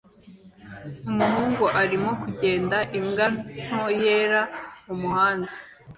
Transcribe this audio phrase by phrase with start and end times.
[1.09, 3.25] Umuhungu arimo kugenda imbwa
[3.65, 4.41] nto yera
[4.85, 5.51] mumuhanda